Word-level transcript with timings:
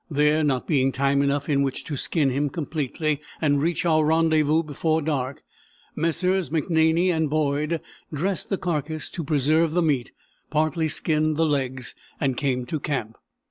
There 0.09 0.43
not 0.43 0.65
being 0.65 0.91
time 0.91 1.21
enough 1.21 1.47
in 1.47 1.61
which 1.61 1.83
to 1.83 1.95
skin 1.95 2.31
him 2.31 2.49
completely 2.49 3.21
and 3.39 3.61
reach 3.61 3.85
our 3.85 4.03
rendezvous 4.03 4.63
before 4.63 4.99
dark, 4.99 5.43
Messrs. 5.95 6.49
McNaney 6.49 7.09
and 7.09 7.29
Boyd 7.29 7.79
dressed 8.11 8.49
the 8.49 8.57
carcass 8.57 9.11
to 9.11 9.23
preserve 9.23 9.73
the 9.73 9.83
meat, 9.83 10.09
partly 10.49 10.87
skinned 10.89 11.37
the 11.37 11.45
legs, 11.45 11.93
and 12.19 12.35
came 12.35 12.65
to 12.65 12.79
camp. 12.79 13.15